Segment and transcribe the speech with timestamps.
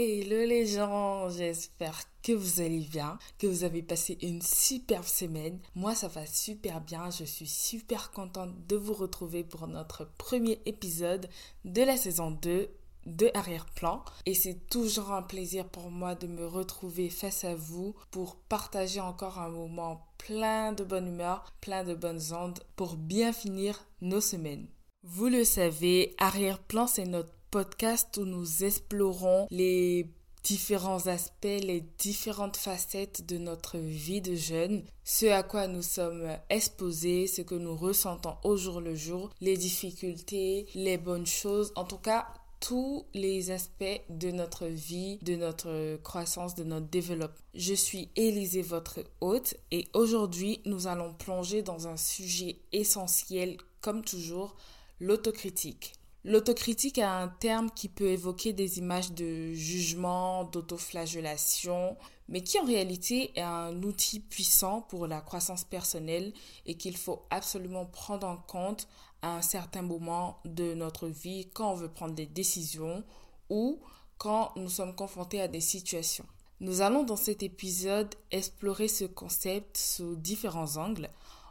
[0.00, 5.58] Hello les gens, j'espère que vous allez bien, que vous avez passé une superbe semaine.
[5.74, 10.60] Moi ça va super bien, je suis super contente de vous retrouver pour notre premier
[10.66, 11.28] épisode
[11.64, 12.68] de la saison 2
[13.06, 14.04] de Arrière-Plan.
[14.24, 19.00] Et c'est toujours un plaisir pour moi de me retrouver face à vous pour partager
[19.00, 24.20] encore un moment plein de bonne humeur, plein de bonnes ondes pour bien finir nos
[24.20, 24.68] semaines.
[25.02, 30.10] Vous le savez, Arrière-Plan c'est notre podcast où nous explorons les
[30.42, 36.28] différents aspects, les différentes facettes de notre vie de jeune, ce à quoi nous sommes
[36.48, 41.84] exposés, ce que nous ressentons au jour le jour, les difficultés, les bonnes choses, en
[41.84, 42.26] tout cas
[42.60, 47.36] tous les aspects de notre vie, de notre croissance, de notre développement.
[47.54, 54.04] Je suis Élisée, votre hôte, et aujourd'hui nous allons plonger dans un sujet essentiel, comme
[54.04, 54.56] toujours,
[55.00, 55.92] l'autocritique.
[56.24, 61.96] L'autocritique est un terme qui peut évoquer des images de jugement, d'autoflagellation,
[62.28, 66.32] mais qui en réalité est un outil puissant pour la croissance personnelle
[66.66, 68.88] et qu'il faut absolument prendre en compte
[69.22, 73.04] à un certain moment de notre vie quand on veut prendre des décisions
[73.48, 73.80] ou
[74.18, 76.26] quand nous sommes confrontés à des situations.
[76.60, 81.08] Nous allons dans cet épisode explorer ce concept sous différents angles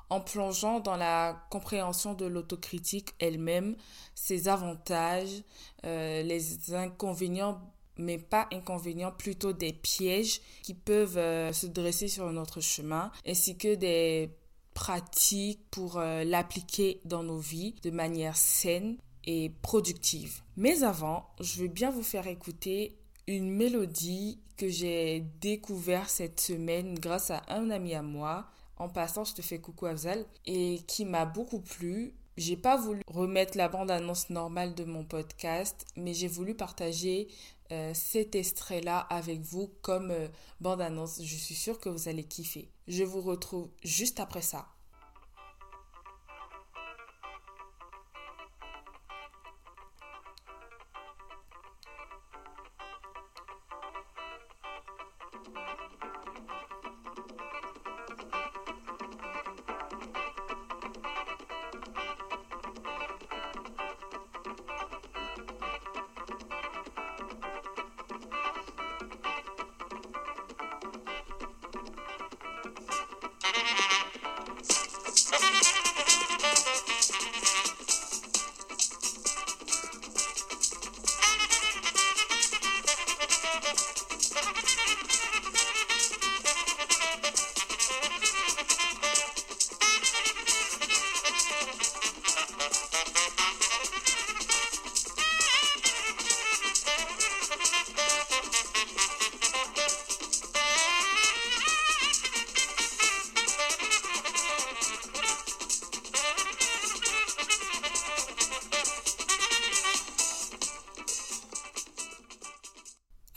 [0.09, 3.75] en plongeant dans la compréhension de l'autocritique elle-même,
[4.15, 5.43] ses avantages,
[5.85, 7.61] euh, les inconvénients,
[7.97, 13.57] mais pas inconvénients, plutôt des pièges qui peuvent euh, se dresser sur notre chemin, ainsi
[13.57, 14.31] que des
[14.73, 20.41] pratiques pour euh, l'appliquer dans nos vies de manière saine et productive.
[20.55, 22.97] Mais avant, je veux bien vous faire écouter
[23.27, 29.23] une mélodie que j'ai découvert cette semaine grâce à un ami à moi en passant,
[29.23, 32.13] je te fais coucou Afzal, et qui m'a beaucoup plu.
[32.37, 37.27] J'ai pas voulu remettre la bande-annonce normale de mon podcast, mais j'ai voulu partager
[37.71, 40.27] euh, cet extrait-là avec vous comme euh,
[40.61, 41.21] bande-annonce.
[41.23, 42.69] Je suis sûre que vous allez kiffer.
[42.87, 44.67] Je vous retrouve juste après ça.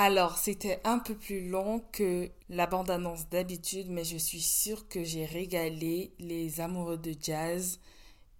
[0.03, 5.05] Alors, c'était un peu plus long que la bande-annonce d'habitude, mais je suis sûre que
[5.05, 7.79] j'ai régalé les amoureux de jazz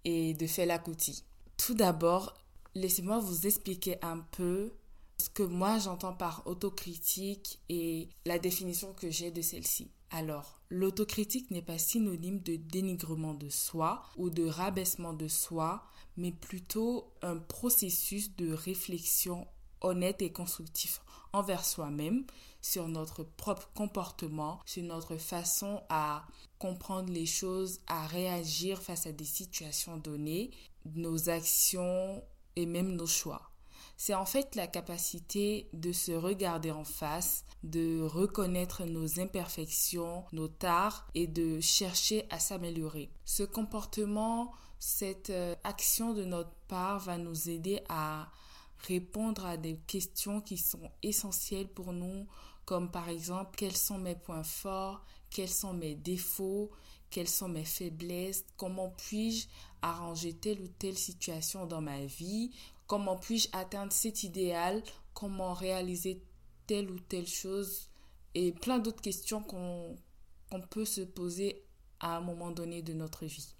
[0.03, 1.23] et de Fela Kuti.
[1.57, 2.33] Tout d'abord,
[2.73, 4.73] laissez-moi vous expliquer un peu
[5.19, 9.91] ce que moi j'entends par autocritique et la définition que j'ai de celle-ci.
[10.09, 15.83] Alors, l'autocritique n'est pas synonyme de dénigrement de soi ou de rabaissement de soi,
[16.17, 19.45] mais plutôt un processus de réflexion
[19.81, 21.01] honnête et constructif
[21.33, 22.25] envers soi-même,
[22.61, 26.25] sur notre propre comportement, sur notre façon à
[26.59, 30.51] comprendre les choses, à réagir face à des situations données,
[30.95, 32.23] nos actions
[32.55, 33.51] et même nos choix.
[33.97, 40.47] C'est en fait la capacité de se regarder en face, de reconnaître nos imperfections, nos
[40.47, 43.11] tares et de chercher à s'améliorer.
[43.25, 48.31] Ce comportement, cette euh, action de notre part va nous aider à
[48.87, 52.27] répondre à des questions qui sont essentielles pour nous,
[52.65, 56.71] comme par exemple quels sont mes points forts, quels sont mes défauts,
[57.09, 59.47] quelles sont mes faiblesses, comment puis-je
[59.81, 62.51] arranger telle ou telle situation dans ma vie,
[62.87, 64.83] comment puis-je atteindre cet idéal,
[65.13, 66.23] comment réaliser
[66.67, 67.89] telle ou telle chose,
[68.33, 69.97] et plein d'autres questions qu'on
[70.69, 71.65] peut se poser
[71.99, 73.55] à un moment donné de notre vie.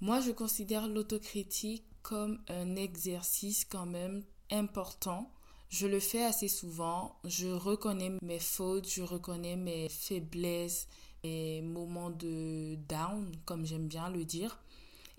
[0.00, 5.30] Moi, je considère l'autocritique comme un exercice quand même important.
[5.68, 7.16] Je le fais assez souvent.
[7.24, 10.88] Je reconnais mes fautes, je reconnais mes faiblesses,
[11.22, 14.60] mes moments de down, comme j'aime bien le dire.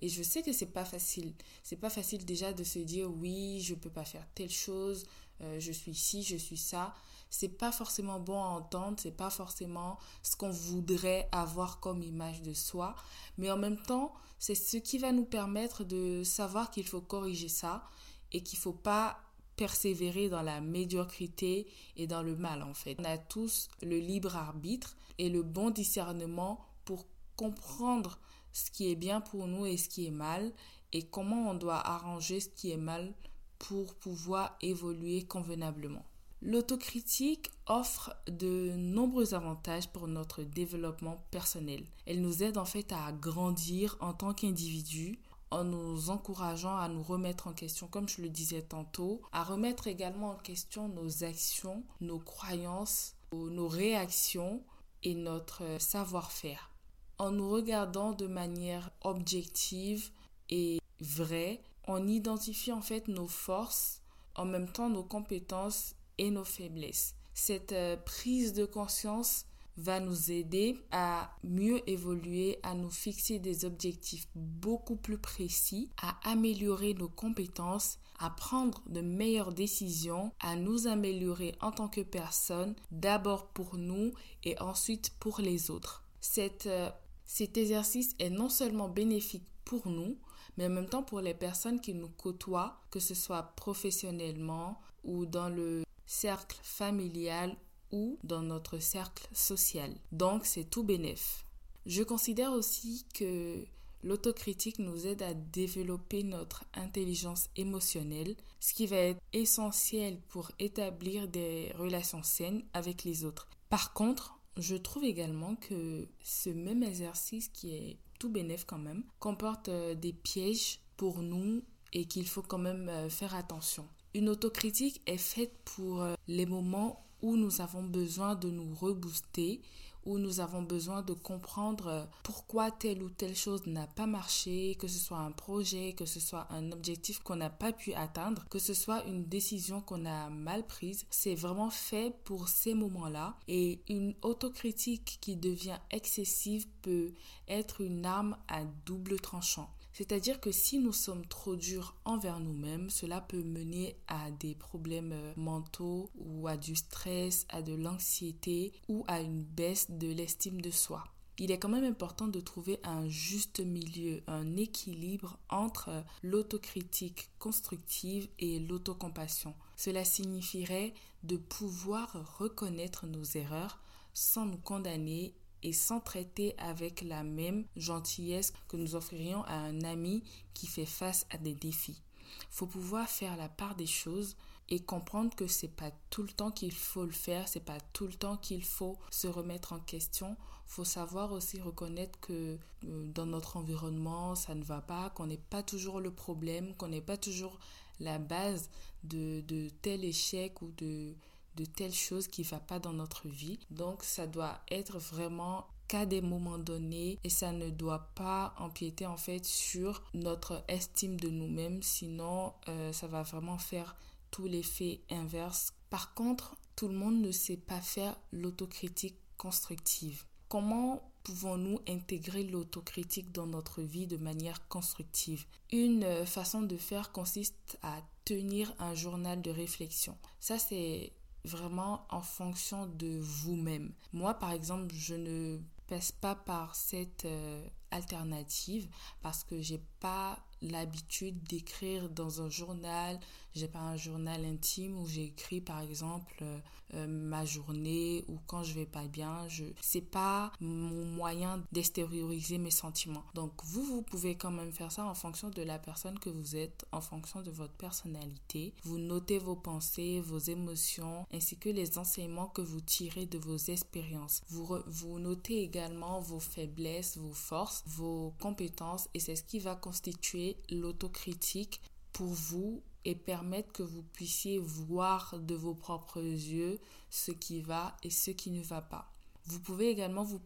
[0.01, 1.33] Et je sais que c'est pas facile.
[1.63, 5.05] C'est pas facile déjà de se dire oui, je peux pas faire telle chose,
[5.41, 6.93] euh, je suis ci, je suis ça.
[7.29, 12.41] c'est pas forcément bon à entendre, c'est pas forcément ce qu'on voudrait avoir comme image
[12.41, 12.93] de soi,
[13.37, 17.47] mais en même temps, c'est ce qui va nous permettre de savoir qu'il faut corriger
[17.47, 17.83] ça
[18.31, 19.19] et qu'il faut pas
[19.55, 22.95] persévérer dans la médiocrité et dans le mal en fait.
[22.99, 27.05] On a tous le libre arbitre et le bon discernement pour
[27.35, 28.19] comprendre
[28.53, 30.51] ce qui est bien pour nous et ce qui est mal
[30.93, 33.13] et comment on doit arranger ce qui est mal
[33.59, 36.05] pour pouvoir évoluer convenablement.
[36.41, 41.83] L'autocritique offre de nombreux avantages pour notre développement personnel.
[42.07, 45.19] Elle nous aide en fait à grandir en tant qu'individu
[45.51, 49.87] en nous encourageant à nous remettre en question, comme je le disais tantôt, à remettre
[49.87, 54.63] également en question nos actions, nos croyances, nos réactions
[55.03, 56.71] et notre savoir-faire.
[57.17, 60.09] En nous regardant de manière objective
[60.49, 64.01] et vraie, on identifie en fait nos forces,
[64.35, 67.15] en même temps nos compétences et nos faiblesses.
[67.33, 69.45] Cette euh, prise de conscience
[69.81, 76.17] va nous aider à mieux évoluer, à nous fixer des objectifs beaucoup plus précis, à
[76.29, 82.75] améliorer nos compétences, à prendre de meilleures décisions, à nous améliorer en tant que personne,
[82.91, 84.13] d'abord pour nous
[84.43, 86.03] et ensuite pour les autres.
[86.37, 86.89] Euh,
[87.25, 90.17] cet exercice est non seulement bénéfique pour nous,
[90.57, 95.25] mais en même temps pour les personnes qui nous côtoient, que ce soit professionnellement ou
[95.25, 97.55] dans le cercle familial
[97.91, 99.93] ou dans notre cercle social.
[100.11, 101.45] Donc c'est tout bénéf.
[101.85, 103.65] Je considère aussi que
[104.03, 111.27] l'autocritique nous aide à développer notre intelligence émotionnelle, ce qui va être essentiel pour établir
[111.27, 113.47] des relations saines avec les autres.
[113.69, 119.03] Par contre, je trouve également que ce même exercice qui est tout bénéf quand même
[119.19, 121.63] comporte euh, des pièges pour nous
[121.93, 123.87] et qu'il faut quand même euh, faire attention.
[124.13, 129.61] Une autocritique est faite pour euh, les moments où nous avons besoin de nous rebooster,
[130.05, 134.75] où nous avons besoin de comprendre euh, pourquoi telle ou telle chose n'a pas marché,
[134.79, 138.45] que ce soit un projet, que ce soit un objectif qu'on n'a pas pu atteindre,
[138.49, 141.05] que ce soit une décision qu'on a mal prise.
[141.09, 143.35] C'est vraiment fait pour ces moments-là.
[143.47, 147.13] Et une autocritique qui devient excessive peut
[147.47, 149.69] être une arme à double tranchant.
[150.01, 155.11] C'est-à-dire que si nous sommes trop durs envers nous-mêmes, cela peut mener à des problèmes
[155.13, 160.59] euh, mentaux ou à du stress, à de l'anxiété ou à une baisse de l'estime
[160.59, 161.03] de soi.
[161.37, 167.29] Il est quand même important de trouver un juste milieu, un équilibre entre euh, l'autocritique
[167.37, 169.53] constructive et l'autocompassion.
[169.77, 173.79] Cela signifierait de pouvoir reconnaître nos erreurs
[174.15, 179.81] sans nous condamner et sans traiter avec la même gentillesse que nous offririons à un
[179.81, 180.23] ami
[180.53, 182.01] qui fait face à des défis.
[182.49, 184.35] Faut pouvoir faire la part des choses
[184.69, 188.07] et comprendre que c'est pas tout le temps qu'il faut le faire, c'est pas tout
[188.07, 190.37] le temps qu'il faut se remettre en question.
[190.65, 195.35] Faut savoir aussi reconnaître que euh, dans notre environnement, ça ne va pas, qu'on n'est
[195.35, 197.59] pas toujours le problème, qu'on n'est pas toujours
[197.99, 198.69] la base
[199.03, 201.13] de, de tel échec ou de,
[201.55, 203.59] de telles choses qui ne va pas dans notre vie.
[203.69, 209.05] Donc ça doit être vraiment qu'à des moments donnés et ça ne doit pas empiéter
[209.05, 213.95] en fait sur notre estime de nous-mêmes sinon euh, ça va vraiment faire
[214.31, 215.73] tout l'effet inverse.
[215.89, 220.23] Par contre, tout le monde ne sait pas faire l'autocritique constructive.
[220.47, 225.45] Comment pouvons-nous intégrer l'autocritique dans notre vie de manière constructive?
[225.71, 230.17] Une euh, façon de faire consiste à tenir un journal de réflexion.
[230.39, 231.11] Ça, c'est
[231.43, 233.93] vraiment en fonction de vous-même.
[234.13, 238.87] Moi, par exemple, je ne passe pas par cette euh, alternative
[239.21, 243.19] parce que j'ai pas l'habitude d'écrire dans un journal.
[243.53, 246.59] J'ai pas un journal intime où j'écris par exemple euh,
[246.93, 249.47] euh, ma journée ou quand je vais pas bien.
[249.47, 253.23] Je c'est pas mon moyen d'extérioriser mes sentiments.
[253.33, 256.55] Donc vous vous pouvez quand même faire ça en fonction de la personne que vous
[256.55, 258.73] êtes, en fonction de votre personnalité.
[258.83, 263.57] Vous notez vos pensées, vos émotions ainsi que les enseignements que vous tirez de vos
[263.57, 264.41] expériences.
[264.49, 269.75] Vous vous notez également vos faiblesses, vos forces, vos compétences et c'est ce qui va
[269.75, 271.81] constituer l'autocritique
[272.13, 276.79] pour vous et permettre que vous puissiez voir de vos propres yeux
[277.09, 279.11] ce qui va et ce qui ne va pas.
[279.45, 280.39] Vous pouvez également vous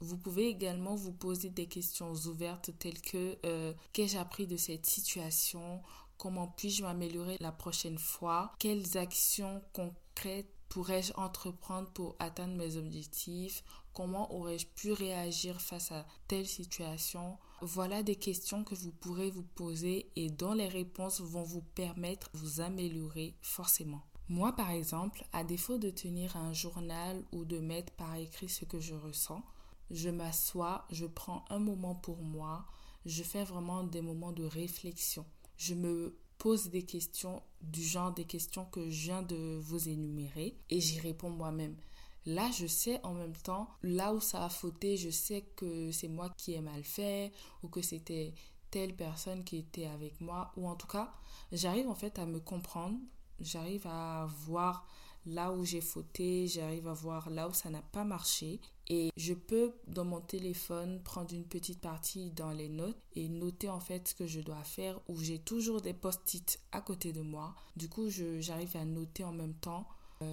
[0.00, 4.86] vous pouvez également vous poser des questions ouvertes telles que euh, qu'ai-je appris de cette
[4.86, 5.80] situation?
[6.18, 8.52] Comment puis-je m'améliorer la prochaine fois?
[8.58, 13.62] Quelles actions concrètes pourrais-je entreprendre pour atteindre mes objectifs?
[13.92, 17.38] Comment aurais-je pu réagir face à telle situation?
[17.66, 22.30] Voilà des questions que vous pourrez vous poser et dont les réponses vont vous permettre
[22.34, 24.02] de vous améliorer forcément.
[24.28, 28.66] Moi, par exemple, à défaut de tenir un journal ou de mettre par écrit ce
[28.66, 29.42] que je ressens,
[29.90, 32.66] je m'assois, je prends un moment pour moi,
[33.06, 35.24] je fais vraiment des moments de réflexion.
[35.56, 40.54] Je me pose des questions du genre des questions que je viens de vous énumérer
[40.68, 41.76] et j'y réponds moi-même.
[42.26, 46.08] Là, je sais en même temps, là où ça a fauté, je sais que c'est
[46.08, 48.32] moi qui ai mal fait ou que c'était
[48.70, 51.12] telle personne qui était avec moi ou en tout cas,
[51.52, 52.98] j'arrive en fait à me comprendre,
[53.40, 54.86] j'arrive à voir
[55.26, 59.32] là où j'ai fauté, j'arrive à voir là où ça n'a pas marché et je
[59.32, 64.08] peux dans mon téléphone prendre une petite partie dans les notes et noter en fait
[64.08, 67.54] ce que je dois faire ou j'ai toujours des post-it à côté de moi.
[67.76, 69.86] Du coup, j'arrive à noter en même temps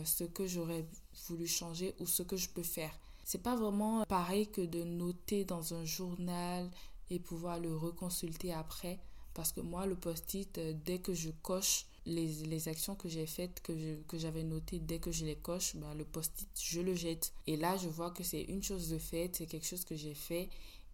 [0.05, 0.85] ce que j'aurais
[1.27, 2.97] voulu changer ou ce que je peux faire.
[3.23, 6.69] C'est pas vraiment pareil que de noter dans un journal
[7.09, 8.99] et pouvoir le reconsulter après
[9.33, 13.25] parce que moi le post-it euh, dès que je coche les, les actions que j'ai
[13.25, 16.95] faites, que, que j'avais notées, dès que je les coche, bah, le post-it, je le
[16.95, 17.31] jette.
[17.45, 20.15] Et là, je vois que c'est une chose de faite, c'est quelque chose que j'ai
[20.15, 20.49] fait,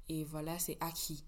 [0.10, 1.24] et voilà, c'est acquis.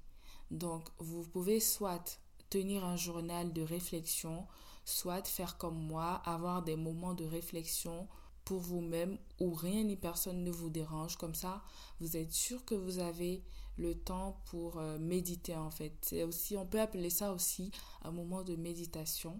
[0.51, 4.45] Donc, vous pouvez soit tenir un journal de réflexion,
[4.89, 8.07] soit faire comme moi, avoir des moments de réflexion
[8.45, 11.17] pour vous-même où rien ni personne ne vous dérange.
[11.17, 11.61] Comme ça,
[11.99, 13.43] vous êtes sûr que vous avez
[13.77, 16.15] le temps pour euh, méditer en fait.
[16.27, 17.71] Aussi, on peut appeler ça aussi
[18.03, 19.39] un moment de méditation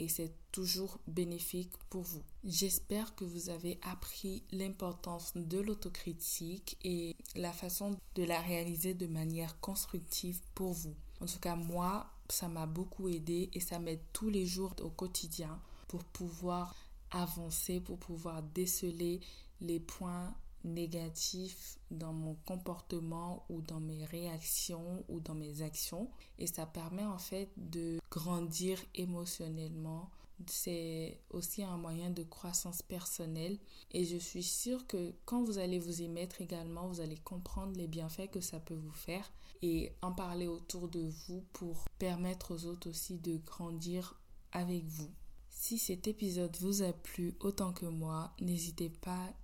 [0.00, 2.22] et c'est toujours bénéfique pour vous.
[2.42, 9.06] J'espère que vous avez appris l'importance de l'autocritique et la façon de la réaliser de
[9.06, 10.94] manière constructive pour vous.
[11.20, 14.90] En tout cas, moi, ça m'a beaucoup aidé et ça m'aide tous les jours au
[14.90, 16.74] quotidien pour pouvoir
[17.10, 19.20] avancer, pour pouvoir déceler
[19.60, 20.34] les points
[20.64, 26.10] négatif dans mon comportement ou dans mes réactions ou dans mes actions.
[26.38, 30.10] Et ça permet en fait de grandir émotionnellement
[30.46, 33.58] c'est aussi un moyen de croissance personnelle
[33.92, 37.76] et je suis sûre que quand vous allez vous y mettre également, vous allez comprendre
[37.76, 39.30] les bienfaits que ça peut vous faire
[39.62, 44.18] et en parler autour de vous pour permettre aux autres aussi de grandir
[44.52, 45.10] avec vous.
[45.50, 49.34] Si cet épisode vous a plu autant que moi, n'hésitez pas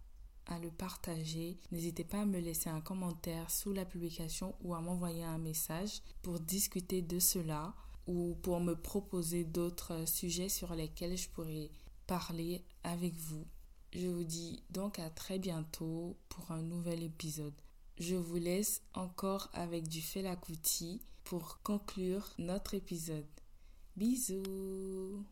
[0.47, 1.59] à le partager.
[1.73, 6.03] N'hésitez pas à me laisser un commentaire sous la publication ou à m'envoyer un message
[6.23, 7.75] pour discuter de cela
[8.07, 11.71] ou pour me proposer d'autres sujets sur lesquels je pourrais
[12.07, 13.47] parler avec vous.
[13.93, 17.55] Je vous dis donc à très bientôt pour un nouvel épisode.
[17.99, 23.27] Je vous laisse encore avec du Felakuti pour conclure notre épisode.
[23.97, 25.25] Bisous